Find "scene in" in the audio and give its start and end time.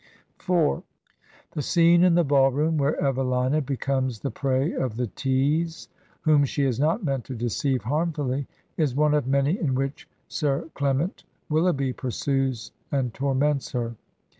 1.61-2.15